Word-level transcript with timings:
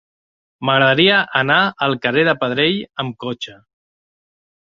M'agradaria 0.67 1.17
anar 1.41 1.57
al 1.87 1.93
carrer 2.07 2.25
de 2.29 2.35
Pedrell 2.45 2.79
amb 3.03 3.19
cotxe. 3.27 3.57